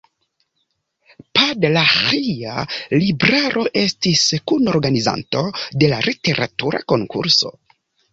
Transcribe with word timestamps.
Podlaĥia 1.39 2.63
Libraro 3.01 3.65
estis 3.81 4.23
kunorganizanto 4.53 5.45
de 5.83 5.91
la 5.93 6.01
literatura 6.09 6.83
konkurso. 6.95 7.53